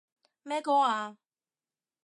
[0.41, 1.15] 咩歌啊？